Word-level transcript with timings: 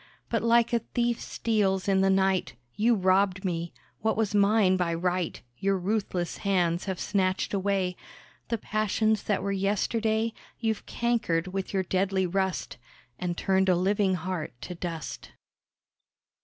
But 0.29 0.41
like 0.41 0.73
a 0.73 0.79
thief 0.79 1.21
steals 1.21 1.87
in 1.87 2.01
the 2.01 2.09
night, 2.09 2.55
You 2.73 2.95
robbed 2.95 3.45
me; 3.45 3.71
what 3.99 4.17
was 4.17 4.33
mine 4.33 4.75
by 4.75 4.95
right 4.95 5.39
Your 5.59 5.77
ruthless 5.77 6.37
hands 6.37 6.85
have 6.85 6.99
snatched 6.99 7.53
away; 7.53 7.95
The 8.49 8.57
passions 8.57 9.21
that 9.21 9.43
were 9.43 9.51
yesterday 9.51 10.33
You've 10.57 10.87
cankered 10.87 11.49
with 11.49 11.71
your 11.71 11.83
deadly 11.83 12.25
rust, 12.25 12.79
And 13.19 13.37
turned 13.37 13.69
a 13.69 13.75
living 13.75 14.15
heart 14.15 14.55
to 14.61 14.73
dust. 14.73 15.33